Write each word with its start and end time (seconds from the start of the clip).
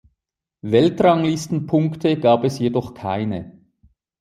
Weltranglistenpunkte 0.63 2.17
gab 2.19 2.43
es 2.43 2.57
jedoch 2.57 2.95
keine. 2.95 3.59